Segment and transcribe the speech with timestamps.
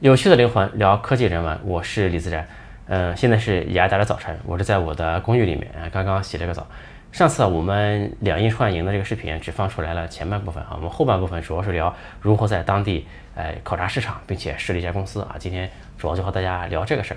[0.00, 2.46] 有趣的灵魂聊科技人文，我是李自然。
[2.86, 6.66] 嗯，现在是雅达的早晨，我是在我的公寓里面，刚刚洗了个澡。
[7.12, 15.36] 上次我们两印创业营的这个视频只放出来了前半部分啊，我们后半部分主要是聊如何在当地呃考察市场，并且设立一家公司啊。
[15.38, 17.16] 今天主要就和大家聊这个事儿。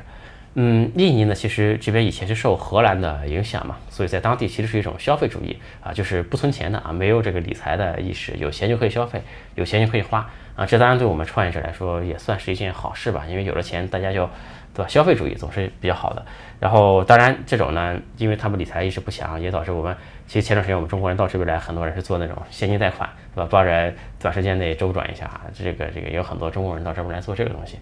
[0.61, 9.21] 嗯，印尼呢，其实这边以前是受荷兰的影响嘛，所以在当地其实是一种消费主义啊，就是不存钱的啊，没有这个理财的意识，有钱就可以消费，
[9.55, 10.65] 有钱就可以花啊。
[10.65, 14.29] 这当然对我们创业者来说也算是一件好事吧，因为有了钱，大家就
[14.73, 14.89] 对吧？
[14.89, 16.25] 消费主义总是比较好的。
[16.59, 19.95] 然后当然这种呢，因为他们理财意识不强，也导致我们
[20.27, 23.47] 其实前段时间我们中国人到这边来，很多人是做那种现金贷款，对吧？
[23.49, 27.79] 抱着短时间内周转一下，这个这个有很多中国人到这边来做这个东西。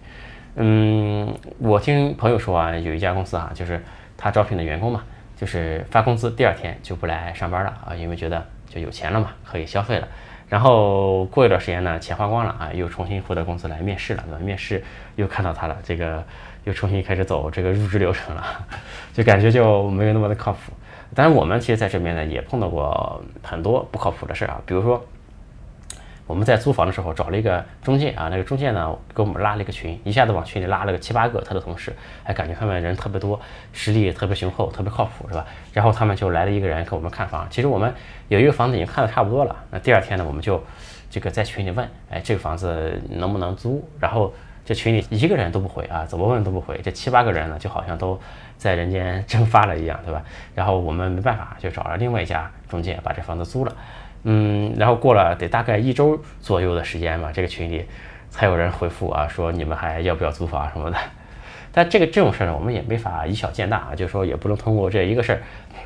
[0.60, 3.80] 嗯，我听朋友说啊，有一家公司啊，就是
[4.16, 5.04] 他招聘的员工嘛，
[5.36, 10.08] 就是发工资第二天就不来上班了啊，因为觉得就有钱了嘛，可以消费了。
[10.48, 14.38] 然后过一段时间呢，钱花光了啊，又重新获得公司来面试了，对吧？
[14.40, 14.82] 面试
[15.14, 16.24] 又看到他了，这个
[16.64, 18.44] 又重新开始走这个入职流程了，
[19.14, 20.72] 就感觉就没有那么的靠谱。
[21.14, 25.06] 但是我们其实在这边呢，也碰到过很多不靠谱的事儿啊，比如说。
[26.28, 31.90] 我们在租房的时候找了一个中介啊，那个中介呢给我们拉了一个群，一下子往群里拉了个七八个他的同事，
[32.22, 33.40] 还感觉他们人特别多，
[33.72, 35.46] 实力特别雄厚，特别靠谱，是吧？
[35.72, 37.92] 然后他们就来了一个人给我们看房，其实我们
[38.28, 39.56] 有一个房子已经看的差不多了。
[39.70, 40.62] 那第二天呢，我们就
[41.08, 43.82] 这个在群里问，哎，这个房子能不能租？
[43.98, 44.30] 然后
[44.66, 46.78] 这群里一个人都不回啊，怎么问都不回。
[46.84, 48.20] 这七八个人呢，就好像都
[48.58, 50.22] 在人间蒸发了一样，对吧？
[50.54, 53.74] 然后我们没办法，就找了另外一家中介把这房子租了。
[54.30, 57.82] 嗯，然后过了得大概一周左右的时间吧，这个群里
[58.28, 60.98] 才有人回复啊，说你们还要不要租房什么的。
[61.72, 65.40] 但这个这种事儿呢，我们也没法以小见大啊，就是说也不能通过这一个事儿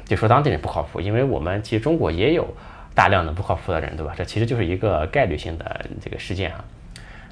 [0.04, 2.52] 就说当地人不靠谱，因为我们其实中国也有
[2.96, 4.12] 大量的不靠谱的人，对吧？
[4.16, 6.64] 这其实就是一个概率性的这个事件啊。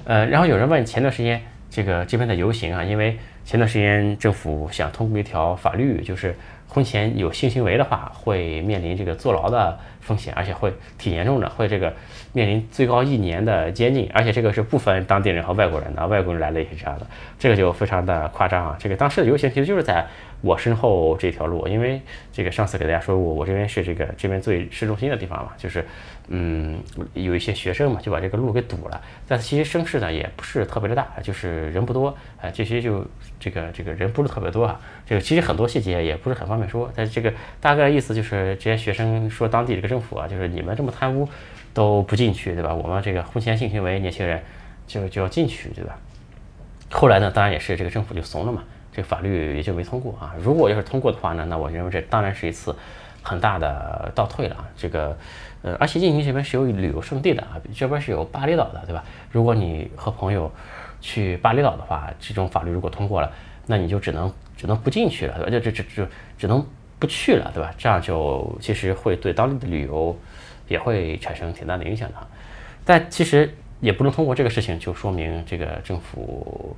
[0.05, 6.35] 呃，然后有人问前段时间这个这边的游行啊，因为前段时间政府想通过一条法律，就是
[6.67, 9.79] 婚前有性行为的话会面临这个坐牢的。
[10.01, 11.93] 风险，而且会挺严重的，会这个
[12.33, 17.05] 面临最高一年的监禁，而且这个是不分当地人和外国人的，外国人来了也是这样的，
[17.37, 18.75] 这个就非常的夸张啊。
[18.79, 20.03] 这个当时的游行其实就是在
[20.41, 22.01] 我身后这条路，因为
[22.33, 25.85] 这个上次给大家说过，我这边是这个这边最市中心的地方嘛，就是
[26.29, 26.81] 嗯
[27.13, 32.07] 有一些学生嘛就把这个路给堵了，但其实声势呢也不是特别的大，就是人不多，
[32.41, 33.05] 啊，这些就
[33.39, 39.91] 这个这个人不是特别多啊，这个其实很多细节也不是很方便说，但是这个大概意思就是这些学生说当地这个。
[39.91, 41.27] 政府啊，就是你们这么贪污
[41.73, 42.73] 都不进去，对吧？
[42.73, 44.41] 我们这个婚前性行为，年轻人
[44.87, 45.99] 就就要进去，对吧？
[46.89, 50.33] 后来呢，当然也是这个政府就怂了嘛，这个法律也就没通过啊。
[50.39, 52.75] 如果要是通过的话呢，那我认为这当然是一次
[53.21, 54.67] 很大的倒退了啊。
[54.75, 55.17] 这个
[55.61, 59.03] 呃，而且印尼这边是有旅游胜地的啊，这边是有巴厘岛的，对吧？
[59.31, 60.51] 如果你和朋友
[60.99, 63.31] 去巴厘岛的话，这种法律如果通过了，
[63.67, 65.51] 那你就只能只能不进去了，对吧？
[65.51, 66.65] 就这这这只能。
[67.01, 67.73] 不去了，对吧？
[67.79, 70.15] 这样就其实会对当地的旅游
[70.67, 72.15] 也会产生挺大的影响的。
[72.85, 76.77] 但其实也不能通过这个事情就说明这个政府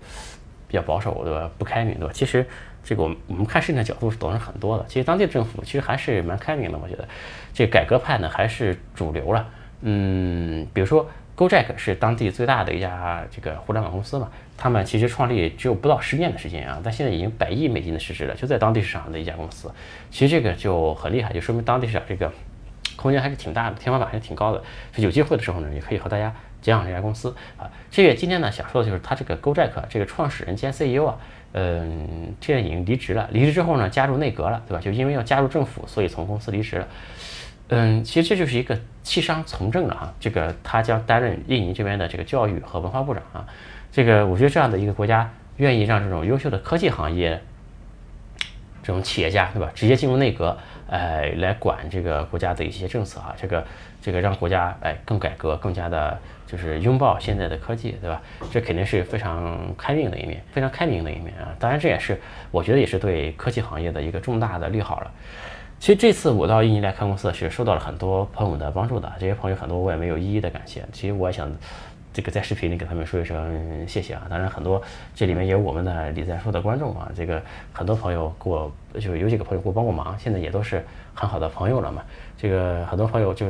[0.73, 1.47] 比较保守，对吧？
[1.59, 2.11] 不开明，对吧？
[2.11, 2.44] 其实
[2.84, 4.84] 这个我们我们看事情的角度是总是很多的。
[4.88, 7.07] 其实当地政府其实还是蛮开明的，我觉得
[7.53, 9.47] 这改革派呢还是主流了。
[9.81, 11.07] 嗯，比如说。
[11.35, 19.67] GoJack 是当地最大的一家这个互联网公司嘛，他们其实创立只有不到十年的时间啊，但现在已经百亿美金的市值了，就在当地市场的一家公司。
[20.12, 22.31] 其实这个就很厉害，就说明当地市场这个
[22.95, 24.62] 空间还是挺大的，天花板还是挺高的。
[24.97, 26.31] 有机会的时候呢，也可以和大家
[26.63, 27.69] 讲讲这家公司啊。
[27.91, 31.18] 这个今天呢想说的就是他这个 GoJack 这个创始人兼 CEO 啊，
[31.51, 34.81] 嗯，现在已经离职了，离职之后呢加入内阁了，对吧？
[34.81, 36.88] 就因为要加入政府，所以从公司离职了。
[37.69, 43.45] 嗯，其实这就是一个弃商从政了哈，这个他将担任印尼这边的这个教育和文化部长啊，
[43.91, 47.41] 这个我觉得这样的一个国家愿意让这种优秀的科技行业
[48.84, 50.57] 这种企业家对吧，直接进入内阁，
[50.90, 53.66] 哎，来管这个国家的一些政策啊，这个
[54.03, 58.21] 这个让国家哎更改革，更加的就是拥抱现在的科技对吧？
[58.51, 62.19] 这肯定是非常开明的一面，非常开明的一面啊，当然这也是
[62.51, 65.11] 我觉得也是对科技行业的一个重大的利好了。
[65.79, 69.11] 其实这次我到印尼来看公司，是受到了很多朋友的帮助的。
[69.19, 70.81] 这些朋友很多我也没有一一的感谢。
[70.94, 71.51] 其实我想，
[72.13, 74.21] 这个在视频里给他们说一声谢谢啊。
[74.29, 74.81] 当然很多
[75.13, 77.11] 这里面也有我们的李在说的观众啊。
[77.13, 77.41] 这个
[77.73, 80.81] 很多朋友给我，就有几个朋友给我帮过忙，现在也都是
[81.13, 82.01] 很好的朋友了嘛。
[82.44, 83.45] 这个很多朋友就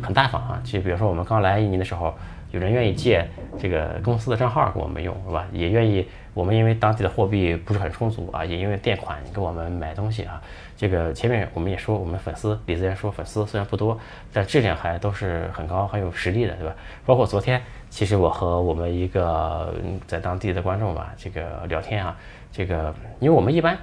[0.00, 0.58] 很大方啊。
[0.64, 2.14] 就比如说我们刚来印尼的时候，
[2.50, 3.28] 有人愿意借
[3.58, 5.46] 这个公司的账号给我们用，是吧？
[5.52, 10.40] 也愿意我们因为当地的货币不是很充足啊，也因为垫款给我们买东西啊。
[10.78, 13.98] 这个前面我们也说，我们粉丝李自然说粉丝虽然不多，
[14.32, 16.74] 但质量还都是很高、很有实力的，对吧？
[17.04, 17.60] 包括昨天，
[17.90, 19.74] 其实我和我们一个
[20.06, 22.16] 在当地的观众吧，这个聊天啊，
[22.50, 23.76] 这个因为我们一般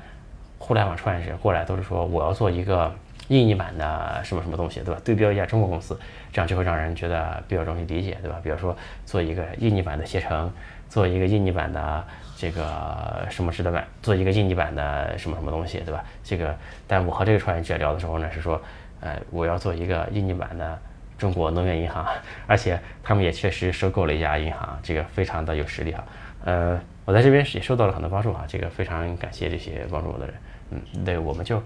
[0.58, 2.90] 互联网创业者过来都是说我要做一个
[3.28, 5.02] 印尼版的什么什么东西，对吧？
[5.04, 6.00] 对标一下中国公司，
[6.32, 8.40] 这样就会让人觉得比较容易理解，对吧？
[8.44, 8.76] 比如说
[9.06, 10.52] 做一个印尼版的携程，
[10.90, 12.04] 做一个印尼版的。
[12.38, 13.82] 这个什么值得买？
[14.02, 16.04] 做一个印尼版的什么什么东西，对吧？
[16.22, 16.54] 这个，
[16.86, 18.62] 但我和这个创业者聊的时候呢，是说，
[19.00, 20.78] 呃，我要做一个印尼版的
[21.18, 22.06] 中国能源银行，
[22.46, 26.04] 而且他们也确实收购了一家银行，这个非常的有实力哈。
[26.44, 30.36] 呃，我在这边也受到了很多帮助哈，这个非常感谢这些帮助我的人。
[30.72, 31.64] 嗯，对，我们就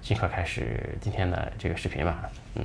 [0.00, 2.28] 尽快开始今天的这个视频吧。
[2.54, 2.64] 嗯。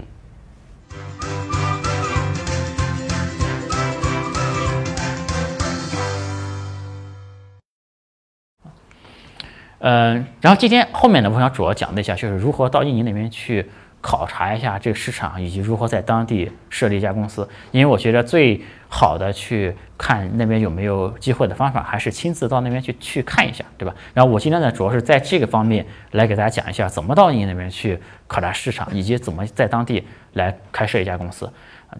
[9.79, 13.69] 嗯，然后今天后面呢，我想主要讲的一下，就是如何到印尼那边去
[14.01, 17.47] 考察一下这个市场，以及如何在当地设立一家公司。
[17.71, 23.95] 因为我觉得最好的去看那边有没有机会的方法，还是亲自到那边去去看一下，对吧？
[24.13, 31.49] 然后我今天呢，主要是在这个方面来给大家讲一下，怎么到印尼那边去考察市场，以及怎么在当地来开设一家公司。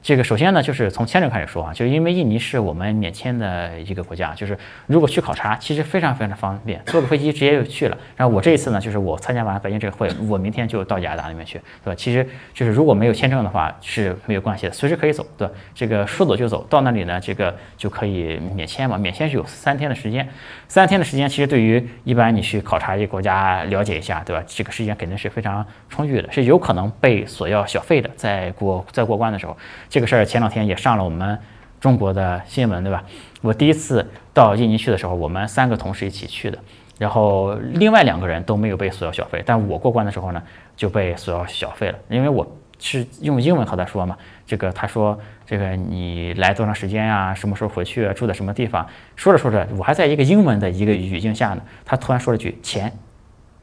[0.01, 4.57] 这个首先呢，就是从签证开始说啊，就因为印尼是我们免签的一个国家，就是
[4.87, 7.97] 如果去考察，其实非常非常的方便，坐个飞机直接就去了。
[8.17, 11.95] 然后我这一次呢，就是我参加完北京这个会，我明天就到雅加达那边去，对吧？
[11.95, 15.53] 其实就是如果没有签证的话是没有关系随时可以走，对吧？
[15.73, 20.27] 这个说走就走到那里呢，这个就可以免签嘛，免签是有三天的时间，
[20.67, 24.43] 三天的时间其实对于一般你去考察一个国家了解一下，对吧？
[24.47, 29.55] 这个时间肯定是非常充裕的，是有可能被索要小费的，在过在过关的时候。
[29.89, 31.37] 这个事儿前两天也上了我们
[31.79, 33.03] 中国的新闻，对吧？
[33.41, 36.57] 我第一次到印尼去的时候，我们三个同事一起去的，
[36.97, 40.41] 然后另外两个人都没有被索要小费，但我过关的时候呢
[40.75, 42.45] 就被索要小费了，因为我
[42.79, 44.17] 是用英文和他说嘛。
[44.45, 47.33] 这个他说这个你来多长时间呀？
[47.33, 48.05] 什么时候回去？
[48.05, 48.85] 啊住在什么地方？
[49.15, 52.91] 说着说着，我还在一个英文的一个语境下呢，他突然说了句“钱”，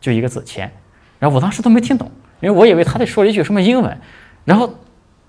[0.00, 0.72] 就一个字“钱”，
[1.18, 2.10] 然后我当时都没听懂，
[2.40, 3.98] 因为我以为他在说了一句什么英文，
[4.44, 4.74] 然后。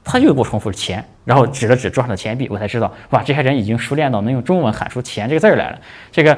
[0.06, 5.80] 他又给我重复了钱，然后指了指桌上的钱币，我才知道，哇，这些人已经熟练到能用中文喊出“钱”这个字儿来了。
[6.12, 6.38] 这个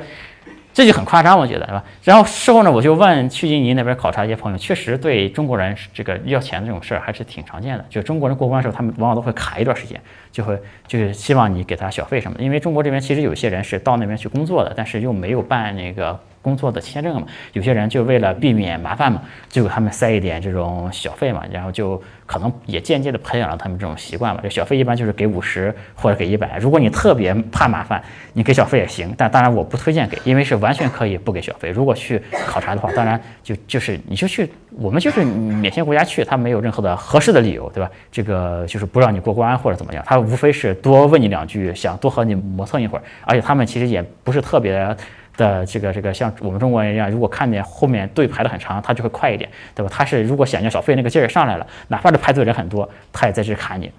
[0.75, 1.81] 这就很夸张，我觉得，是吧？
[2.03, 7.85] 然后事后呢，我就问去印尼那边考察一些朋友，确实对中国人这个要钱的这种事儿还是挺常见的。
[7.89, 9.97] 就中国人过关的时候，他们往往都会卡一段时间，
[10.33, 12.43] 就会就是希望你给他小费什么的。
[12.43, 16.19] 因为中国这边其实有些人是到那边去工作的，但是又没有办那个。
[16.45, 19.19] 工作的签证嘛，有些人就为了避免麻烦嘛，
[19.49, 24.39] 就给他们塞一点这种小费嘛，然后就可能也间接的培养了他们这种习惯嘛。
[24.43, 27.99] 这小费一般就是给五十或者给一百，如果你特别怕麻烦，
[28.33, 31.71] 你给小费也行，但当然我不推荐给，因为是完全可以不给小费。
[31.71, 34.47] 如果去考察的话，当然就就是你就去，
[34.77, 37.89] 我们就是免签国家去，他没有任何的合适的理由，对吧？
[38.11, 44.95] 这个就是不让你过关或者怎么样，他无非是多问你两句，想多和你磨蹭一会儿，而且他们其实也不是特别。
[45.37, 49.91] 的这个这个像我们中国人一样，如果看见后面队排的很长，他就会快一点，对吧？
[49.93, 53.91] 他是如果想要小费那个劲儿上来了，哪怕是排队人很多，他也在这砍你。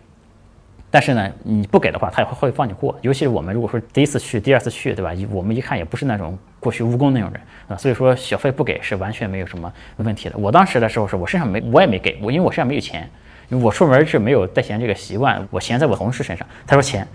[0.88, 2.96] 但是呢，你不给的话，他也会会放你过。
[3.02, 5.12] 尤其是我们如果说第一次去、第二次去，对吧？
[5.30, 10.38] 我们一看也不是那种过去务工那种人啊，所以说小费不给是完全没有什么问题的。
[10.38, 13.06] 我当时的时候是我身上没我也没给我，因为我身上没有钱，
[13.48, 16.46] 因为我出门是没有带钱这个习惯，我钱在我同事身上。
[16.66, 17.06] 他说钱。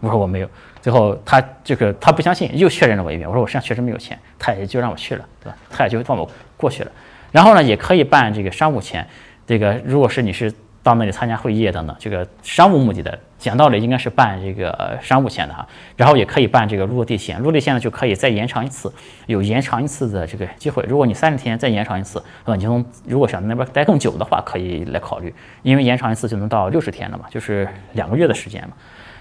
[0.00, 0.48] 我说我没有，
[0.80, 3.28] 最后他这个他不相信，又确认了我一遍。
[3.28, 5.56] 我说我身上确实没有钱，他也就让我去了，对吧？
[5.70, 6.90] 他也就放我过去了。
[7.32, 9.06] 然后呢，也可以办这个商务签。
[9.46, 10.52] 这个如果是你是
[10.82, 15.66] 到那里参加会议等等，这个商务目的的，讲道理应该是办这个商务签的哈。
[15.96, 18.92] 然后也可以办这个落地签，落地签呢就可以再延长一次，
[19.26, 20.84] 有延长一次的这个机会。
[20.88, 28.74] 如果你三十天再延长一次，呃，你从如果想在那边待更久的话，可以来考虑，因为延长一次就能到六十天了嘛，就是两个月的时间嘛。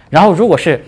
[0.09, 0.83] 然后，如果是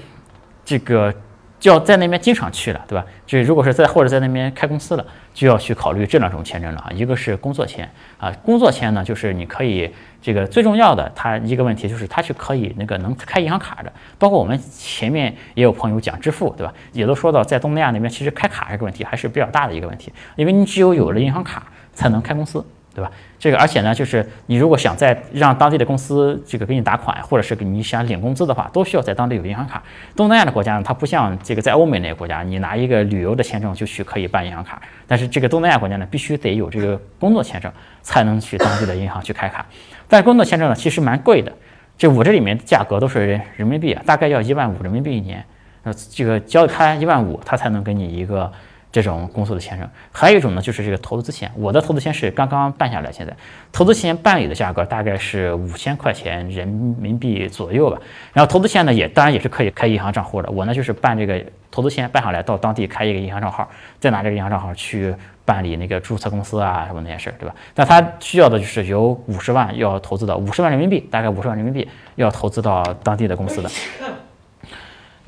[0.63, 1.13] 这个
[1.59, 3.05] 就要在那边经常去了，对吧？
[3.25, 6.89] 就如果是在或者在那边开公司了，就要去考虑这两种签证了啊。
[6.93, 13.91] 一个是工作签啊，工作签呢，就是你可以这个最重要的，它一个问题就是它是可以那个能开银行卡的。
[14.17, 16.73] 包括我们前面也有朋友讲支付，对吧？
[16.93, 22.65] 也都说到在东南亚那边，其实开卡这个问题还是比较大的一个问题，因为你只有有了银行卡才能开公司。
[22.93, 23.11] 对吧？
[23.37, 29.81] 这个而且呢，就是你如果想在让当地的公司这个给你打款，或者是给你想领工资的话，都需要在当地有银行卡。
[30.15, 34.81] 东南亚的国家呢，它不像这个在欧美那些国家，你拿一个旅游的签证就去可以办银行卡。
[35.07, 39.65] 但是这个东南亚国家呢，必须得有这个工作签证才能去当地的银行去开卡。
[40.07, 41.51] 但工作签证呢，其实蛮贵的。
[41.97, 45.43] 这我这里面价格都是人民币啊，大概要一万五人民币一年，
[45.83, 48.51] 呃，这个交开一万五，他才能给你一个
[48.91, 49.87] 这种公司的签证。
[50.11, 53.33] 还有一种呢，就是这个投资签，我的投资签是刚刚办下来，现在
[53.71, 57.99] 投资签办理的价格大概是五千块钱人民币左右吧。
[58.33, 60.49] 然后投资签呢，也当然也是可以开银行账户的。
[60.49, 63.69] 我呢就是办这个投资签办下来，到当地开一个银行账号，
[63.99, 65.13] 再拿这个银行账号去
[65.45, 67.55] 办理那个注册公司啊什么那些事儿，对吧？
[67.73, 73.69] 但他需要的就是有五十万要投资到五十万人民币，大概五十万人民币要投资到当地的公司的。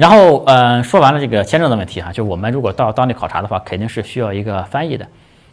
[0.01, 5.05] 然后，嗯，说完了这个签证的问题哈，就我们如果到当地考察的话，肯定是需要一个翻译的，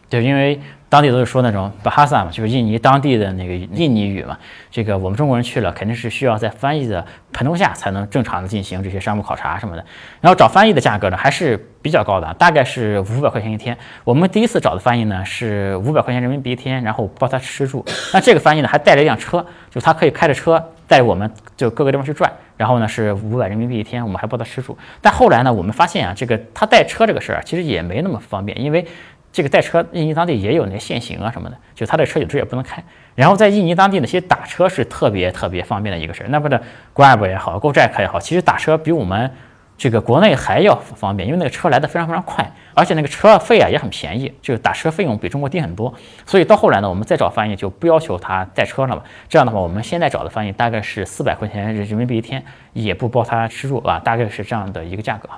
[0.09, 4.39] 对，因为当地都是说那种巴哈萨嘛，就是印尼当地的那个印尼语嘛。
[4.71, 9.85] 这个我们中国人去了，肯定是需要在翻译的陪同下才能正常的进行这些商务考察什么的。
[10.23, 13.77] 然后找翻译的价格呢，还是比较高的，大概是五百块钱一天。
[14.03, 17.85] 我们第一次找的翻译呢是五百块钱人民币一天，然后包他吃住。
[18.15, 22.33] 那这个翻译呢还带着一辆车，就他可以开着车带我们就各个地方去转。
[22.57, 24.77] 然后呢是五百人民币一天，我们还包他吃住。
[25.01, 28.85] 但后来呢，我们发现啊，这个他带车这个事儿其实也没那么方便，因为
[29.31, 32.83] 这个带车印尼当地也有那限行啊什么的，就他的车有时候也不能开。
[33.15, 36.29] 然后在印尼当地呢，其实打车是特别特别方便的一个事儿。
[36.31, 36.61] 那不的
[36.95, 39.31] Grab 也好，GoJack 也好，其实打车比我们
[39.79, 42.45] 这个国内还要方便，因为那个车来的非常非常快，
[42.75, 45.95] 而且那个车费啊也很便宜，就是打车费用比中国低很多。
[46.27, 49.03] 所以到后来呢，我们再找翻译就不要求他带车了嘛。
[49.29, 55.29] 这样的话，我们现在找的翻译大概是四百块钱人民币一天，也不包他吃住啊，大概是这样的一个价格。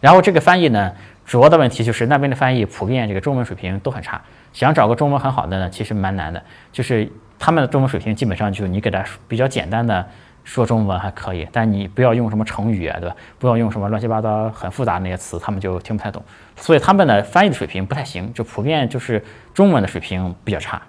[0.00, 0.92] 然后这个翻译呢，
[1.24, 4.20] 主要的问题就是那边的翻译普遍这个中文水平都很差，
[4.52, 6.42] 想找个中文很好的呢，其实蛮难的。
[6.72, 7.08] 就是
[7.38, 10.04] 他们的中文水平基本上就你给他比较简单的
[10.48, 13.14] 说中文还可以，但你不要用什么成语啊，对吧？
[13.38, 16.22] 不要用什么乱七八糟很复杂的那些词，他们就听不太懂。
[16.56, 20.80] 所以他们的翻译的水平不太行，就普遍就是中文的水平比较差。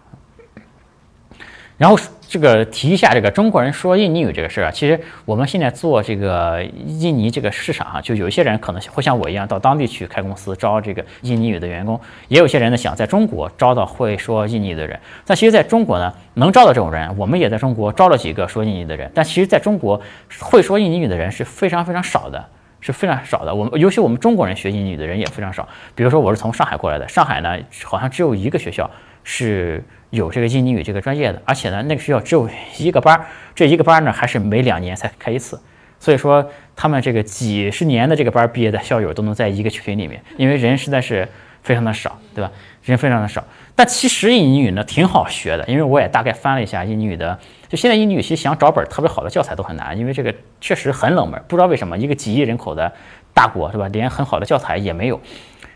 [1.79, 14.99] 然后这个提一下这个中国人说印尼语这个事儿啊，其实我们现在做这个印尼这个市场啊，就有一些人可能会像我一样到当地去开公司招这个印尼语的员工，也有些人呢想在中国招到会说印尼语的人。
[15.25, 19.99] 但其实在中国呢，能招到这种人，我们也在中国招了几个说印尼的人，但其实在中国
[20.37, 22.45] 会说印尼语的人是非常非常少的，
[22.81, 23.55] 是非常少的。
[23.55, 25.65] 我们尤其我们中国人学印尼语的人也非常少。
[25.95, 28.91] 比如说我是从上海过来的，上海呢好像只有一个学校
[29.23, 29.81] 是。
[30.09, 35.59] 有这个印尼语这个专业的，而且呢，那个学校只有一个班儿，这一个班儿呢还是每两年才开一次，
[35.99, 36.43] 所以说
[36.75, 41.27] 他们这个几十年的这个班毕业的校友都能在一个群里面，因为人实在是
[41.61, 42.51] 非常的少，对吧？
[42.83, 43.43] 人非常的少。
[43.75, 47.37] 但其实印尼语呢挺好学的，因为我也大概翻了一下印尼语的，
[47.67, 52.91] 就现在印尼语其实想找本特别好的教材都很难，因为这个确实很冷门，不知道为什么一个几亿人口的
[53.33, 53.87] 大国，是吧？
[53.89, 55.21] 连很好的教材也没有。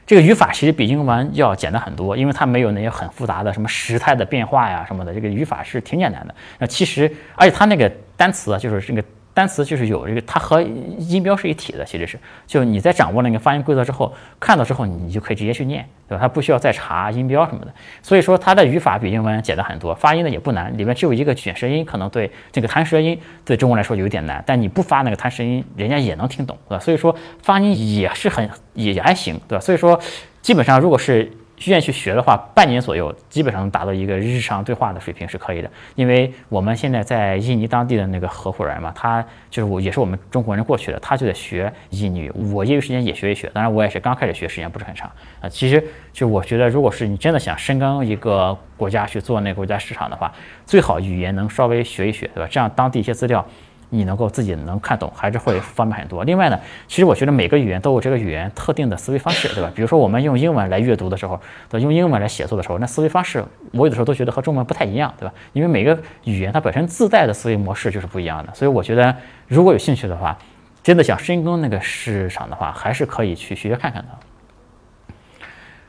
[0.05, 6.35] 这个语法其实比英文要简单很多，因为它没有那些很复杂的什么时态的变化呀什么的，这个语法是挺简单的。
[6.59, 9.03] 那其实，而且它那个单词啊，就是这个。
[9.33, 16.21] 单词就是有这个，它和音标是一体的，其实是，就你在掌握那个发音规则之后，看到之后你就可以直接去念，对吧？
[16.21, 26.83] 它不需要再查音标什么的，所以说它的语法比英文简单很多，发音呢也不难，里面只有一个卷舌音，可能对这个弹舌音对中国来说有点难，但你不发那个弹舌音，人家也能听懂，对吧？
[26.83, 29.61] 所以说发音也是很也还行，对吧？
[29.61, 29.99] 所以说
[30.41, 31.31] 基本上如果是。
[31.65, 35.69] 愿意去学的话，半年左右基本上能达到一个日常对话的水平是可以的。
[35.95, 42.31] 因为我们现在在印尼当地的那个合伙人嘛，他就是我，也是我们中国人过去的，他就在学印尼语。
[42.51, 45.09] 我业余时间也学一学，当然我也是刚开始学，时间不是很长
[45.41, 45.47] 啊。
[45.47, 50.31] 其实就我觉得，如果是你真的想深耕一个国家去做那个国家市场的话，
[50.65, 52.49] 最好语言能稍微学一学，对吧？
[52.51, 53.45] 这样当地一些资料。
[53.93, 56.23] 你能够自己能看懂，还是会方便很多。
[56.23, 59.71] 另外呢，其实我觉得每个语言都有这个语言特定的思维方式，对吧？
[59.75, 65.33] 比如说我们用英文来阅读的时候，对，用英文来写作的时候，那思维方式我有的时候都觉得和中文不太一样，对吧？
[65.53, 68.53] 因为每个语言它本身自带的思维模式就是不一样的。
[68.55, 69.15] 所以我觉得，
[69.47, 70.35] 如果有兴趣的话，
[70.81, 74.09] 真的想深耕那个市场的话，还是可以去学学看看的。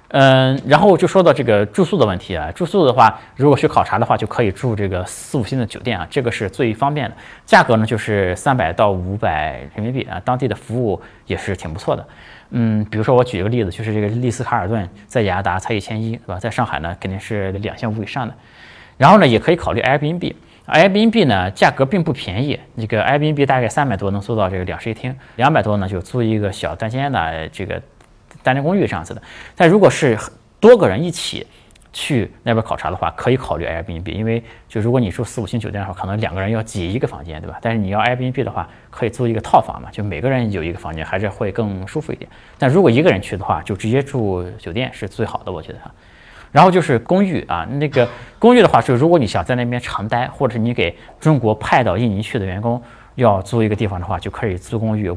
[0.09, 12.07] 嗯，然后就说到这个住宿的问题啊，住宿的话，如果去考察的话，就可以住这个四五星的酒店啊，这个是最方便的，价格呢就是三百到五百人民币啊，当地的服务也是挺不错的。
[12.51, 16.39] 嗯，比如说我举一个例子，就是这个丽思卡尔顿在雅加达才一千一，对吧？
[16.39, 18.33] 在上海呢肯定是两千五以上的。
[18.97, 27.83] 然后呢，也可以考虑 Airbnb，Airbnb 呢价格并不便宜，这个 Airbnb 大概三百多能租到这个两室一厅，两百多呢就租一个小单间的这个。
[28.43, 29.23] 单间公寓这样子的，
[29.55, 30.19] 但如果是
[30.61, 31.47] 多个人一起
[31.93, 37.59] 去那边考察的话，可以考虑 Airbnb，因为就如果你住四五星酒店的话，可能两个人要挤一个房间，对吧？
[37.63, 42.29] 但是你要 Airbnb 的话，可以租一个套房嘛，就每个人有一个房间，还是会更舒服一点。
[42.59, 45.91] 但如果一个人去的话，就直接住酒店是最好的，我觉得哈。
[46.51, 52.81] 然后就是公寓啊，那个 公寓的话是，如果你想在那边长待，或者是你给中国派到印尼去的员工
[53.15, 55.13] 要租一个地方的话，就可以租公寓。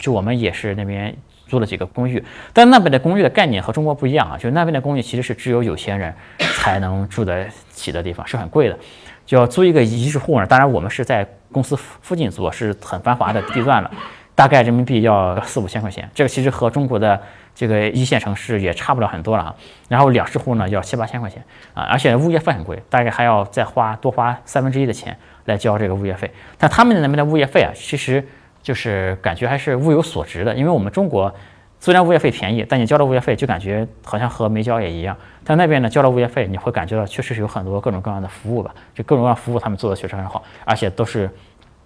[0.00, 1.12] 就我们也是那边
[1.52, 8.78] 租了几个公寓，但那边的公寓的概念和中国不一样啊，就那边的公寓其实是只有有钱人才能住得起的地方，是很贵的，
[9.26, 10.46] 就要租一个一室户呢。
[10.46, 13.90] 当然我们是在公司附近租，是很繁华的地段了，
[14.34, 16.08] 大概人民币要四五千块钱。
[16.14, 17.20] 这个其实和中国的。
[17.54, 19.54] 这个一线城市也差不了很多了啊，
[19.86, 21.44] 然后两室户呢要七八千块钱
[21.74, 26.30] 啊，而且物业费很贵，大概还要再花多花三分之一的钱来交这个物业费。
[26.56, 28.26] 但他们那边的物业费啊，其实
[28.62, 31.34] 就是感觉还是物有所值的，因为我们中国
[31.80, 35.16] 虽然物业费便宜，但你交了物业费就感觉好像和没交也一样。
[35.44, 41.28] 但那边呢，交了物业费，你会感觉到确实是有很多各种各样的服务吧，就各种各样服务他们做的确实很好，而且都是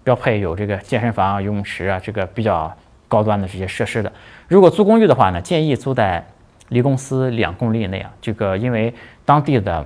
[0.03, 2.71] 标配有这个健身房、游泳池啊，这个比较。
[3.09, 4.11] 高端的这些设施的，
[4.49, 6.21] 如果租公寓的话呢，建议租在
[6.67, 8.11] 离公司两公里以内啊。
[8.19, 8.93] 这个因为
[9.23, 9.85] 当地的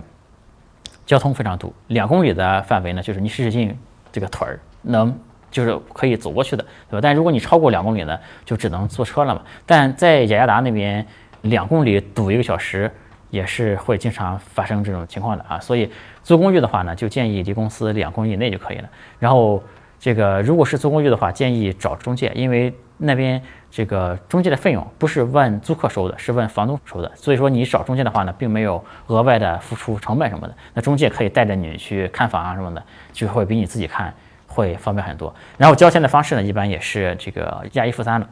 [1.06, 3.78] 交通非常堵，两公里的范围呢，就是你使使劲
[4.12, 5.16] 这个腿儿能
[5.52, 7.00] 就是可以走过去的，对吧？
[7.02, 9.42] 但如果你超过两公里呢，就只能坐车了嘛。
[9.66, 11.06] 但在雅加达那边，
[11.42, 12.90] 两公里堵一个小时
[13.30, 15.60] 也是会经常发生这种情况的啊。
[15.60, 15.92] 所以
[16.24, 18.90] 租公寓的话呢，就建议离公司两公里以内就可以了。
[19.20, 19.62] 然后
[20.00, 27.12] 这个如果是租公寓的话，建议找中介，因为那边这个中介的费用不是问租客收的，是问房东收的。
[27.16, 30.56] 所以说你找中介的话呢，并没有额外的付出成本什么的。
[30.74, 34.14] 那中介可以带着你去看房啊什么的，就会比你自己看
[34.52, 35.34] 会方便很多。
[35.58, 38.28] 然后交钱的方式呢，一般也是这个押一付三的。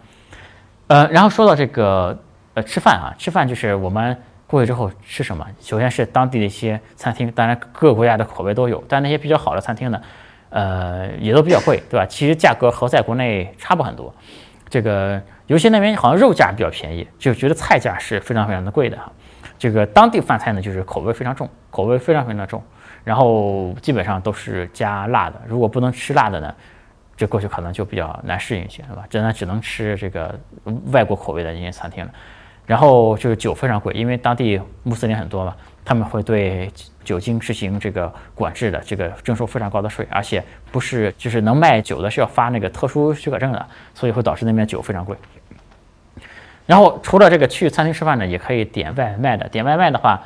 [0.88, 2.18] 呃，然后说到这个
[2.54, 5.46] 呃吃饭啊，吃饭就是我们过去之后吃什么？
[5.62, 10.02] 首先是当地的一些餐厅，当然各个国家的口味都有，但那些比较好的餐厅呢，
[10.50, 12.06] 呃也都比较贵，对吧？
[12.06, 14.14] 其实价格和在国内差不很多。
[14.70, 19.12] 这个尤其那边好像肉价比较便宜，就觉得菜价是非常非常的贵的哈。
[19.58, 22.64] 这个当地饭菜呢，就是口味非常重，口味非常非常的重，
[23.10, 25.42] 然后基本上都是加辣的。
[25.48, 26.54] 如果不能吃辣的呢，
[27.18, 29.04] 这过去可能就比较难适应一些，是吧？
[29.10, 30.40] 真的只能吃这个
[30.92, 32.12] 外国口味的一些餐厅了。
[32.68, 35.56] 然后就是酒非常贵，因为当地穆斯林很多嘛。
[35.84, 36.72] 他们会对
[37.04, 45.18] 酒精实行这个管制的，这个征收非常高的税，而且不是就是能卖酒的是要发那个特殊许可证的，所以会导致那边酒非常贵。
[46.68, 50.22] 然后除了这个去餐厅吃饭呢，也可以点外卖的，点外卖的话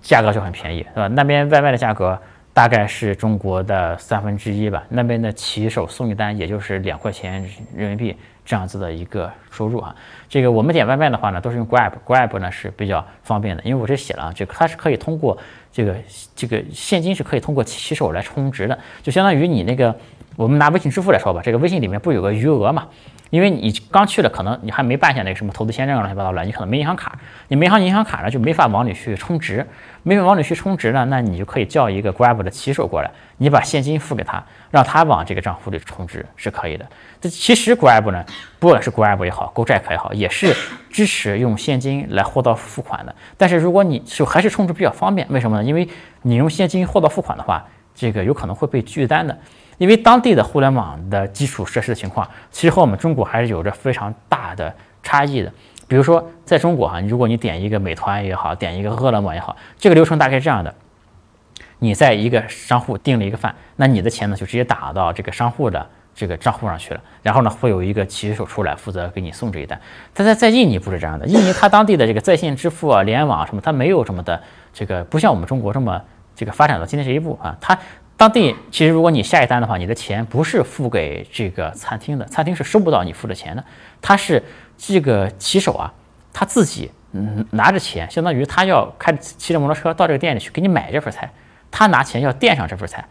[0.00, 1.08] 价格就很便宜，是吧？
[1.08, 2.18] 那边外卖的价格
[2.52, 7.42] 大概是中国的三分之一吧，那边的骑手送一单也就是两块钱
[7.76, 8.16] 人民币。
[8.42, 9.94] 这样子的一个收入啊，
[10.28, 15.38] 这个我们点外卖的话呢，都是用 Grab，Grab 呢是比较方便的，因为我这写了啊，这个它是可以通过
[15.70, 15.94] 这个
[16.34, 19.94] 这个现金是可以通过骑手来充值的，就相当于你那个
[20.34, 22.88] 我们拿微信支付来说吧，这个微信里面不有个余额嘛？
[23.30, 29.64] 因为你刚去了，可能你还没办下那个什么投资签证乱七八糟的，你可能没银行卡，你没上银行卡呢，就没法往里去充值，
[30.02, 36.84] 没法往里去充值呢，那你就可以叫一个 Grab 的骑手过来，你把现金付给他，让他往这个账户里充值是可以的。
[37.20, 38.24] 这其实 Grab 呢，
[38.58, 40.54] 不管是 Grab 也好，GoJack 也好，也是
[40.90, 43.14] 支持用现金来货到付款的。
[43.36, 45.62] 但是如果你就还是充值比较方便，为什么呢？
[45.62, 45.88] 因为
[46.22, 47.64] 你用现金货到付款的话，
[47.94, 49.38] 这个有可能会被拒单的。
[49.80, 54.70] 因为当地的互联网的基础设施的情况，其实和我们中国还是有着非常大的
[55.02, 55.50] 差异的。
[55.88, 60.74] 比如说，在中国哈，如果你点一个美团也好，点一个饿了么也好，这个流程大概是这样的：
[61.78, 69.80] 你在一个商户订了一个饭，那你的钱呢就直接打到这个商户的这个账户上去了，然后呢会有一个骑手出来负责给你送这一单。
[70.12, 74.38] 但在在印尼不是这样的，印尼它当地的这个在线支付啊、联网什么，它没有这么的
[74.74, 75.98] 这个，不像我们中国这么
[76.36, 77.78] 这个发展到今天这一步啊，它。
[78.20, 83.64] 当地其实，如果你下一单的话，你的钱不是付给这个餐厅的，餐厅是收不到你付的钱的。
[84.02, 84.42] 他是
[84.76, 85.90] 这个骑手啊，
[86.30, 91.30] 他自己嗯拿着钱，相当于他要开骑着摩托车到这个店里去给你买这份菜，
[91.70, 93.02] 他拿钱要垫上这份菜，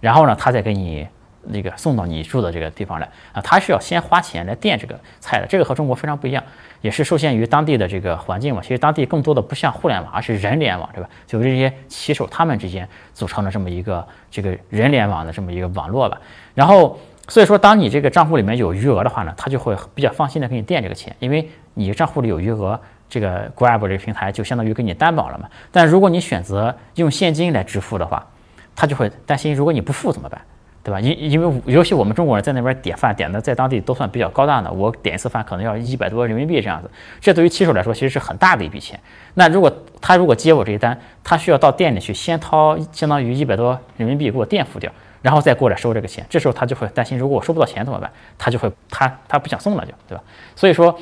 [0.00, 1.06] 然后呢，他再给你。
[1.48, 6.42] 那个送到你住的这个地方来啊，他是要先花钱来垫这个菜的，这个和中国非常不一样，
[6.80, 8.60] 也是受限于当地的这个环境嘛。
[8.62, 11.08] 其实当地更多的不像互联网，而是人联网，对吧？
[11.26, 16.20] 就是这些骑手他们之间组成了这么一个这个人联网的这么一个网络吧。
[16.54, 25.48] 然后，所以说当你这个账户里面有余额的话呢，他就会比较放心的给你垫这个钱，因为你账户里有余额，这个 Grab 这个平台就相当于给你担保了嘛。
[25.70, 28.26] 但如果你选择用现金来支付的话，
[28.74, 30.40] 他就会担心，如果你不付怎么办？
[30.86, 31.00] 对吧？
[31.00, 34.70] 因因为尤其我们中国人在那边点饭点的，在当地都算比较高档的。
[34.70, 36.88] 我点一次饭可能要一百多人民币这样子，
[37.20, 39.00] 这对于骑手来说其实是很大的一笔钱。
[39.34, 44.88] 那如果他如果接我这一单，他需要到店里去先掏相当于一百多人民币给我垫付掉，
[45.22, 46.24] 然后再过来收这个钱。
[46.30, 48.08] 这时候他就会担心，如果我收不到钱怎么办？
[48.38, 50.22] 他就会他他不想送了就对吧？
[50.54, 50.96] 所以说。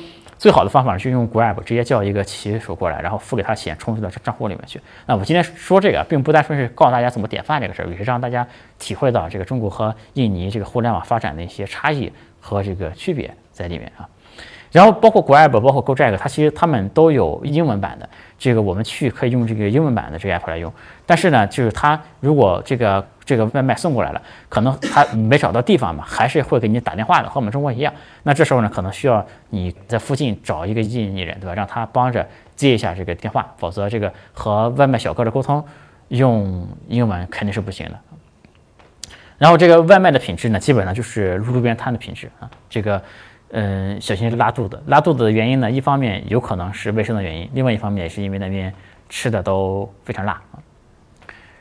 [0.45, 4.79] 最好的方法是用 Grab 直接叫一个骑手过来，然后付给他钱，充值到账户里面去。
[5.07, 14.07] 那我今天说这个，并不单纯是告诉大家怎么点饭这个事儿，也是让大家体会到这个中国和印尼这个互联网发展的一些差异和这个区别在里面啊。
[14.71, 18.07] 然后包括 Grab，包括 Gojek，它其实他们都有英文版的。
[18.37, 20.71] 这个我们去可以用这个英文版的这个 app 来用。
[21.05, 27.93] 但是呢，就是他如果这个这个外卖送过来了，可能他没找到地方嘛，还是会给你打电话的，和我们中国一样。
[28.23, 31.53] 那这时候呢，可能需要你在附近找一个印尼人，对吧？
[31.53, 35.63] 让他帮着接一下这个电话，否则这个和外卖小哥的沟通
[36.09, 37.99] 用英文肯定是不行的。
[39.37, 43.01] 然后这个外卖的品质呢，基本上就是路边摊的品质啊，这个。
[43.51, 44.81] 嗯，小心拉肚子。
[44.87, 48.73] 拉肚子的原因呢，一方面有可能是卫生的原因，另外一方面也是因为那边
[49.07, 50.41] 吃的都非常辣。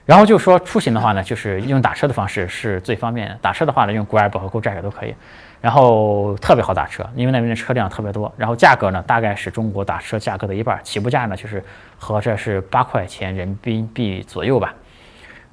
[0.06, 3.38] 然后就说出行的话呢，就是用打车的方式是最方便的。
[3.40, 5.14] 打车的话呢，用 Grab 和 Gojek 都可以。
[5.60, 8.30] 然后特别好打车，因为那边的车辆特别多。
[8.36, 11.64] 然后价格呢，大概是中国打车价格的一半，起步价呢就是
[11.98, 14.74] 合着是八块钱人民币左右吧。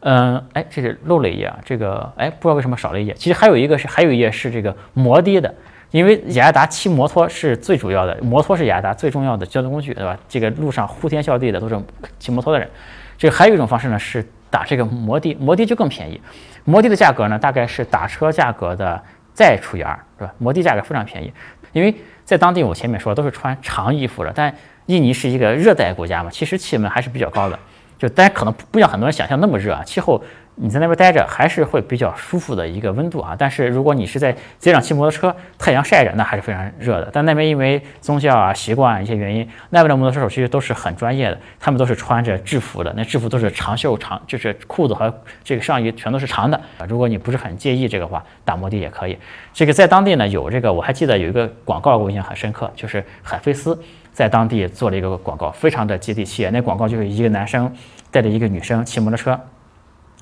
[0.02, 3.14] 嗯，哎，这是漏了一页啊，这个哎不知道为什么少了一页。
[3.14, 5.54] 其实还有一个是还有一页是这个摩的的。
[5.92, 10.18] 因为雅加达骑摩托是最主要的，摩托是雅达最重要的交通工具，对吧？
[10.30, 11.78] 这个路上呼天笑地的都是
[12.18, 12.70] 骑摩托的人。
[13.18, 16.22] 这还有一种方式呢，是打这个摩的，摩的就更便宜。
[16.66, 19.02] 摩的的价格呢，大概是打车价格的
[19.34, 20.32] 再除以二，是吧？
[20.38, 21.34] 摩的价格非常便宜，
[21.72, 24.54] 因为在当地我前面说都是穿长衣服的，但
[24.86, 27.58] 印尼是一个热带国家嘛，其实气温还是比较高的，
[27.98, 30.22] 就大家可能不像很多人想象那么热啊，气候。
[30.56, 37.10] 你在那边待着还是会比较舒服的一个温度啊，但是如果你是在街上骑摩托车，太阳晒着，那还是非常热的。
[37.12, 45.12] 但那边因为宗教啊、习惯啊一些原因，那边的摩托车手其实都是很专业的，他们都是穿着制服的，那制服都是长袖长，就是裤子和
[45.44, 46.86] 这个上衣全都是长的啊。
[46.88, 49.18] 如果你不是很介意这个话，打摩的也可以。
[49.54, 56.48] 这个在当地呢有这个，我还记得有一个广告我印象很深刻，就是海飞丝在当地做了一个广告，非常的接地气。
[56.52, 57.74] 那广告就是一个男生
[58.12, 59.40] 带着一个女生骑摩托车。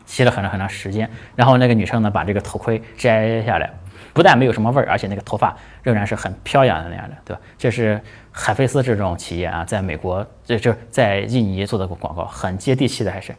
[0.09, 3.69] 骑了很长很长时间，然后那个女生呢，把这个头盔摘下来，
[4.11, 7.41] 不但没有什么味儿，而且那个头发仍然是很飘扬的那样的，对吧？
[7.59, 13.35] 这是海飞丝这种企业啊，在美国，这就在印尼做的广告，很接地气的还是。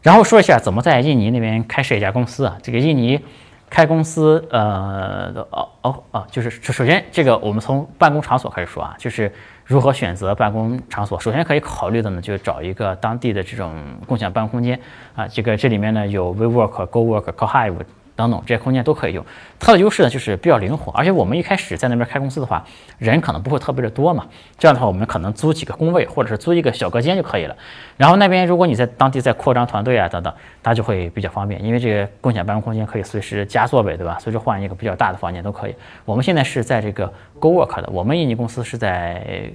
[0.00, 2.56] 然后说一下怎么在印尼那边开设一家公司啊？
[2.62, 3.20] 这个印尼
[3.68, 9.32] 开公司，呃，哦哦哦，就是首先这个我们从办公场所开始说啊，就是。
[9.64, 11.18] 如何选择办公场所？
[11.18, 13.74] 首先可以考虑的呢，就找一个当地的这种
[14.06, 14.78] 共享办公空间
[15.14, 15.26] 啊。
[15.26, 17.76] 这个这里面呢有 WeWork、GoWork、CoHive
[18.16, 19.24] 等等这些空间都可以用。
[19.58, 22.64] 它的优势呢就是比较灵活，而且我们一开始在那边开公司的话，
[22.98, 24.26] 人可能不会特别的多嘛。
[24.58, 27.56] 这样的话，我们可能租几个工位，或者是租一个小隔间就可以了。
[27.96, 34.18] 然后那边如果你在当地再扩张团队啊等等，它就会比较方便，因为这个共享办公空间可以随时加座位，对吧？
[34.20, 35.74] 随时换一个比较大的房间都可以。
[36.04, 37.12] 我们现在是在这个。
[37.40, 39.50] GoWork 的，我们印尼公司是在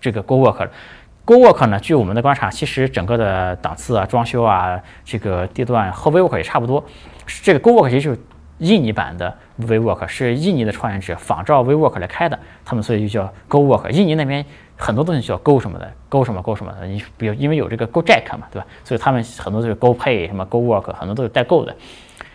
[0.00, 0.70] 这个 GoWork 的。
[1.26, 6.82] GoWork 呢，据我们的观察，其实整个的档次啊、装修啊、这个地段和 WeWork 也差不多。
[7.26, 8.20] 这个 GoWork 其实就是
[8.58, 13.90] 印尼版的 WeWork，是印尼的创业者仿照 WeWork 来开的，他们所以就叫 GoWork。
[13.90, 14.44] 印尼那边
[14.76, 18.66] 很多东西叫 Go 什么的，Go 什么 Go 什么的，你比如因为有这个 GoJack 嘛，对吧？
[18.84, 21.74] 所以他们很多都是 GoPay 什么 GoWork，很多都是代购的。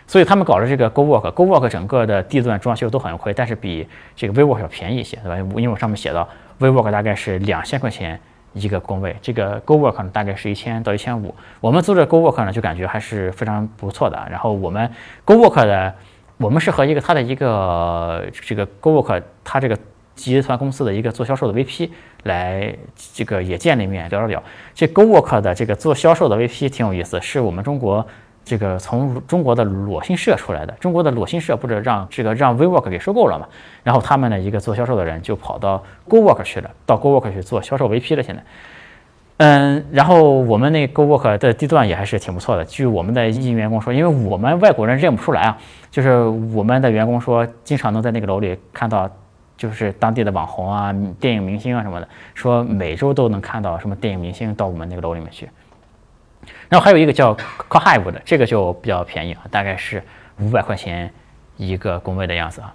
[0.07, 5.37] 所以他们搞的这个 GoWork，GoWork 整个的地段装修都很贵，但是比这个 V Work 要便宜一些，对吧？
[5.37, 6.27] 因为我上面写到
[6.57, 8.19] V Work 大概是两千块钱
[8.53, 11.33] 一个工位，这个 GoWork 呢大概是一千到一千五。
[11.59, 14.27] 我们做这 GoWork 呢就感觉还是非常不错的。
[14.29, 14.91] 然后我们
[15.25, 15.95] GoWork 的，
[16.37, 19.77] 我们是和一个他的一个这个 GoWork 他这个
[20.15, 21.89] 集团公司的一个做销售的 VP
[22.23, 22.75] 来
[23.13, 24.43] 这个也见了一面聊了聊。
[24.75, 28.05] 这 GoWork 的这个做销售的 VP 挺有意思，是我们中国。
[28.43, 33.47] 这个从中国的裸心社出来的，中国的裸心社不是让这个让 WeWork 给收购了嘛？
[33.83, 38.23] 然后他们的一个做销售的人就跑到 GoWork 去了，到 GoWork 去做销售 VP 了。
[38.23, 38.43] 现在，
[39.37, 42.65] 嗯，然后我们那 GoWork 的地段也还是挺不错的。
[42.65, 45.57] 据我们的印尼员工说，因为我们外国人认不出来啊，
[45.89, 46.21] 就是
[46.53, 49.09] 我们的员工说，经常能在那个楼里看到，
[49.55, 55.47] 就是当地的网红啊、电影明星啊什么的，说每周都能看到什么电影明星到我们那个楼里面去。
[56.69, 57.35] 然后还有一个叫
[57.69, 60.01] CoHive 的，这个就比较便宜啊，大概是
[60.39, 61.11] 五百块钱
[61.57, 62.73] 一个工位的样子啊。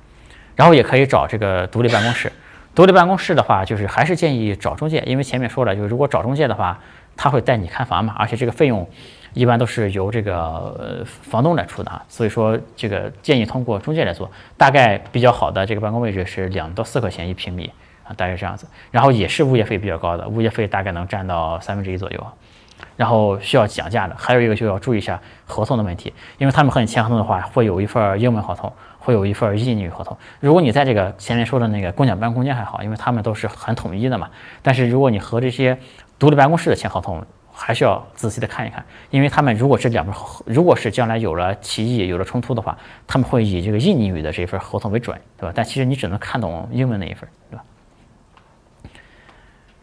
[0.54, 2.32] 然后也可以找这个独立办公室。
[2.74, 6.78] 独立办公室的话，就是还是建议找中介，因为前面说了，就是如果找中介的话，
[7.16, 8.86] 他会带你看房嘛，而且这个费用
[9.32, 12.04] 一般都是由这个房东来出的啊。
[12.08, 17.72] 所以说这个建议通过中介来做，大概比较好的这个办公位置是两到四块钱一平米
[18.04, 18.66] 啊，大概这样子。
[18.90, 22.26] 然后也是物业费比较高的，物业费大概能占到三分之一左右。
[22.96, 30.16] 然后需要讲价的，还有一个就要注意一下合同的问题，因为他们和你签合同的话，会有一份英文合同，会有一份印尼语合同。
[30.40, 34.28] 如果你在这个前面说的那个共享办公空间还好，因为他们都是很统一的嘛。
[34.62, 35.78] 但是如果你和这些
[36.18, 37.24] 独立办公室的签合同，
[37.58, 45.52] 还是要仔细的看一看，因为他们如果是两份，如果是将来有了歧义、有了冲突的话，他们会以这个印尼语的这份合同为准，对吧？
[45.54, 47.64] 但其实你只能看懂英文那一份，对吧？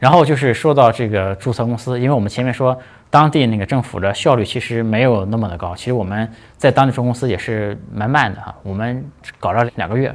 [0.03, 2.77] 然后就是说到这个注册公司，因为我们前面说
[3.09, 10.13] 当地那个政府的效率其实没有那么的高，其实我们在当地注册公司也是蛮慢的哈，我们搞了两个月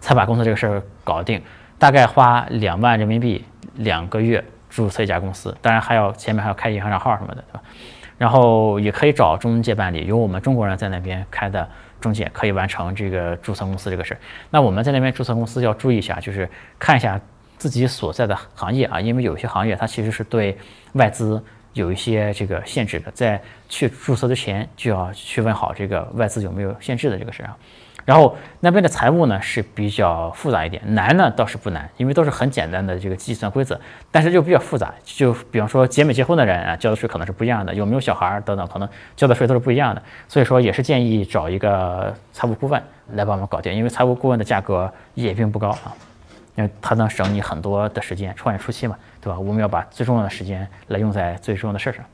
[0.00, 1.40] 才把公司这个事儿搞定，
[1.78, 3.44] 大概花两万人民币
[3.76, 4.42] 两个月。
[4.70, 7.62] 注册一家公司，当然还要前面还要开银行账号什么的，对吧？
[8.18, 11.66] 然后也可以找中介办理，有我们中国人在那边开的
[11.98, 14.20] 中介可以完成这个注册公司这个事儿。
[14.50, 16.48] 那我们在那边注册公司要注意一下，就是
[16.78, 17.18] 看一下
[17.58, 20.56] 自己所在的行业啊，因为有些行业它其实是对
[20.92, 21.42] 外资
[21.74, 27.56] 有一些这个限制的，在去注册之前就要去问好这个外资有没有限制的这个事儿啊。
[28.04, 33.78] 然后那边的财务呢是比较复杂一点，难呢倒是不难，因为都是很简单的这个计算规则，
[34.10, 34.94] 但是就比较复杂。
[35.04, 40.02] 就比方说结没结婚的人啊，交的税可能是不一样的，有没有小孩儿等等，可能交的税都是不一样的。
[40.26, 45.92] 所以说也是建议找一个财务顾问来帮忙搞定，因为财务顾问的价格也并不高啊，
[46.58, 49.38] 因为它能省你很多的时间，创业初期嘛，对吧？
[49.38, 52.04] 我们要把最重要的时间来用在最重要的事儿上。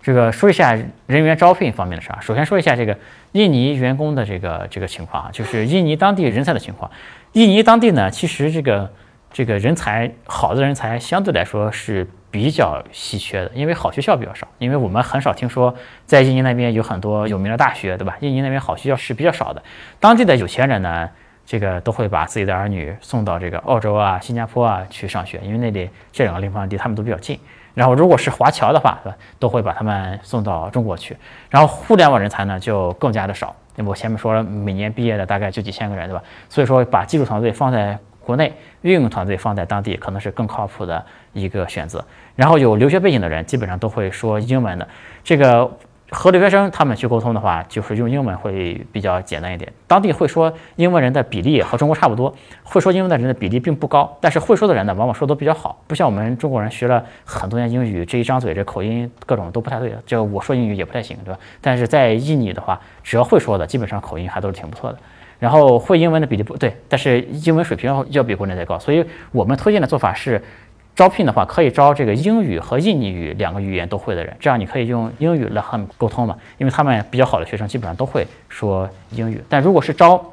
[0.00, 0.72] 这个说一下
[1.06, 2.18] 人员招聘方面的事儿。
[2.20, 2.96] 首先说一下这个
[3.32, 6.88] 印尼员工的这个这个情况啊，就是印尼当地人才的情况。
[7.32, 8.88] 印尼当地呢，其实这个
[9.32, 14.46] 这个人才好的人才相对来说是比较稀缺的，因为好学校比较少。
[14.58, 15.74] 因为我们很少听说
[16.06, 18.16] 在印尼那边有很多有名的大学，对吧？
[18.20, 19.60] 印尼那边好学校是比较少的。
[19.98, 21.10] 当地的有钱人呢，
[21.46, 27.38] 这个都会把自己的儿女送到这个澳洲啊、新加坡啊去上学，因为那里这两个地方离他们都比较近。
[27.74, 31.16] 然后，如果是华侨的话，是吧，都会把他们送到中国去。
[31.50, 33.54] 然后，互联网人才呢，就更加的少。
[33.74, 36.22] 那我前面说了，每年毕业的大概就几千个人，对吧？
[36.48, 38.52] 所以说，把技术团队放在国内，
[38.82, 42.04] 运营团队放在当地，可能是更靠谱的一个选择。
[42.36, 44.88] 然后，有留学背景的人，基本上都会说英文的。
[45.22, 45.68] 这个。
[46.14, 49.70] 和留学生他们去沟通的话，就是用英文会比较简单一点。
[49.88, 54.16] 当地会说英文人的比例和中国差不多，会说英文的人的比例并不高。
[54.20, 59.92] 但是会说的人呢，往往说都比较好，不像我们中国人学了很多年英语，这一张嘴这口音各种都不太对。
[60.06, 61.40] 就我说英语也不太行，对吧？
[61.60, 64.98] 但是在印尼的话，只要会说的，基本上口音还都是挺不错的。
[65.40, 68.78] 然后会英文的比例不对，但是英文水平要比国内再高。
[68.78, 70.40] 所以我们推荐的做法是。
[70.94, 79.42] 招聘的话，可以招这个英语和印尼语两个语言都会的人，这样你可以用英语来和他们沟通嘛，因为他们比较好的学生基本上都会说英语。
[79.48, 80.24] 但如果是招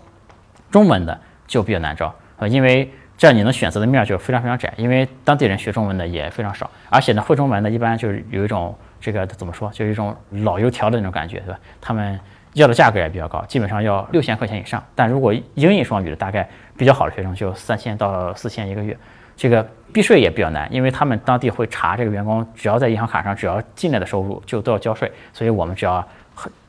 [0.69, 11.59] 中文的，就比较难招啊，因为这样你能选择的面就非常非常窄，因为当地人学中文的也非常少，而且呢，会中文的一般就是有一种这个怎么说，就是一种老油条的那种感觉，对吧？
[11.81, 12.19] 他们
[12.53, 14.83] 要的价格也比较高，基本上要六千块钱以上。
[14.93, 16.47] 但如果英印双语的，大概
[16.77, 18.95] 比较好的学生就三千到四千一个月。
[19.41, 26.07] 这个避税也比较难，因为他们当地会查这个员工，只要在银行卡上，只要进来的收入就都要交税，所以我们只要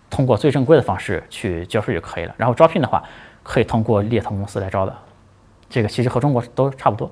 [0.08, 2.34] 通过最正规的方式去交税就可以了。
[2.38, 3.04] 然后招聘的话，
[3.42, 4.96] 可以通过猎头公司来招的，
[5.68, 7.10] 这个其实和中国都差不多。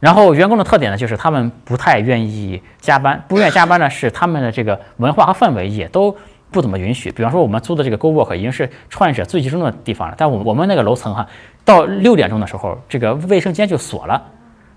[0.00, 6.16] 然后员工的特点呢，就是他们不太愿意加班，不愿意加班呢，是他们的这个文化和氛围也都
[6.50, 7.12] 不怎么允许。
[7.12, 11.28] 比方说我们租的这个 GoWork 已经是创业者最集中的地方了，但我我们那个楼层哈，
[11.62, 14.22] 到六点钟的时候，这个卫生间就锁了。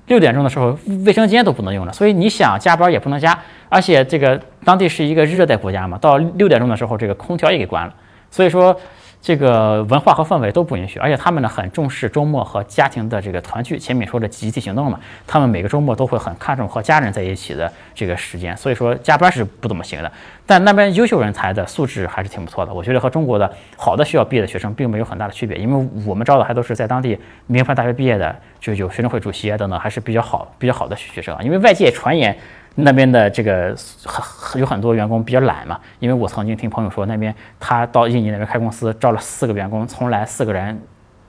[0.07, 3.37] 六点钟的时候，卫生间都不能用了，所以你想加班也不能加，
[3.69, 7.93] 而且这个当地是一个热带国家嘛，到六点钟的时候，这个空调也给关了，
[8.29, 8.75] 所以说。
[9.25, 13.79] 这个文化和氛围都不允许，而且他们呢很重视周末和家庭的这个团聚。
[13.79, 18.55] 前面说的集体行动嘛，他们每个周末都会很看重和家人在一起的这个时间。
[18.55, 20.11] 所以说加班是不怎么行的。
[20.45, 31.41] 但那边优秀人才的素质还是挺不错的，我觉得和中国的好的学校毕业的学生并没有很大的区别，因为我们招的还都是在当地名牌大学毕业的，就有学生会主席啊等等，还是比较好比较好的学生啊。
[31.41, 32.37] 因为外界传言。
[32.75, 40.79] 那边的这个很有很多员工比较懒嘛，因为我曾经听朋友说，那边他到印尼那边开公司，招了四个员工，从来四个人。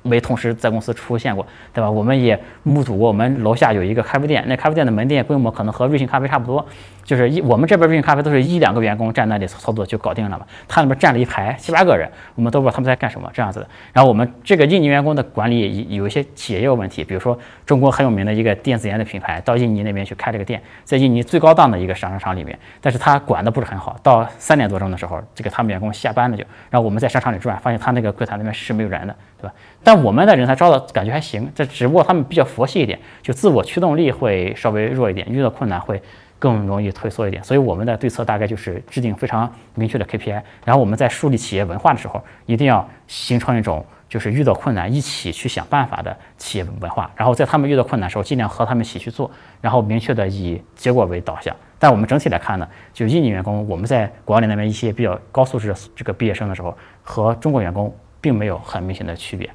[0.02, 1.90] 没同时在公司出现过，对吧？
[1.90, 6.64] 我们也目睹过，我们楼下有一个咖啡店，那咖啡店的门店规模可能和瑞幸咖啡差不多，
[7.06, 13.68] 就是一我们这边瑞幸咖啡都是一两个员工站那里操作就搞定了嘛，他那边站了一排七八个人，我们都不知道他们在干什么这样子的。
[13.92, 29.54] 然后我们这个印尼员工的管理有一些企业也有问题，比如说中国很有名的一个电子烟的品牌到印尼那边去开这个店，在印尼最高档的一个商场里面，但是他管的不是很好，到三点多钟的时候，这个他们员工下班了就，然后我们在商场里转，发现他那个柜台那边是没有人的，对吧？
[29.84, 36.02] 但我们的人才招的感觉还行，这只不过他们比较佛系一点，就自我驱动力会稍微弱一点，遇到困难会
[36.46, 37.42] 更容易退缩一点。
[37.42, 47.10] 所以我们的对策大概就是制定非常明确的 KPI，然后我们在树立企业文化的时候，一定要形成一种就是遇到困难一起去想办法的企业文化。
[47.16, 49.28] 然后在他们遇到困难的时候，尽量和他们一起去做，
[49.60, 51.54] 然后明确的以结果为导向。
[51.78, 59.50] 但我们整体来看呢，就印尼员工，我们在国内那边一些比较高素质的这个毕业生的时候，和中国员工并没有很明显的区别。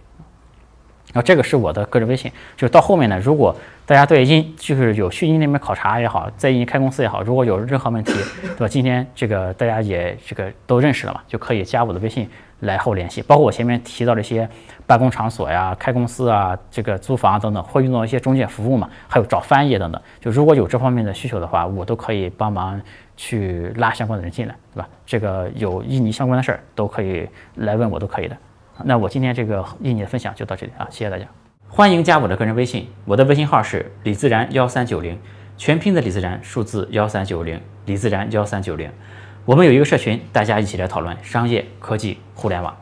[1.07, 8.67] 然后这个是我的个人微信，就是到后面呢，如果大家对印就是有去印尼那边考察也好，在印尼开公司也好，如果有任何问题，对吧？
[8.67, 12.29] 今天这个大家也这个都认识了嘛，就可以加我的微信
[12.61, 13.21] 来后联系。
[13.21, 14.47] 包括我前面提到的一些
[14.87, 20.01] 办公场所呀、开公司啊、这个租房等等，会用到一些中介服务嘛，还有找翻译等等。
[20.21, 22.79] 就如果有这方面的需求的话，我都可以帮忙
[23.17, 24.87] 去拉相关的人进来，对吧？
[25.05, 28.37] 这个有印尼相关的事儿都可以来问我，都可以的。
[28.85, 31.25] 那我今天这个印尼的分享就到这里啊，谢谢大家。
[31.67, 35.17] 欢迎加我的个人微信，我的微信号是李自然幺三九零，
[35.57, 38.91] 全拼的李自然，数字幺三九零，李自然幺三九零。
[39.45, 42.75] 我们有一个社群，大家一起来讨论商业、科技、互联网。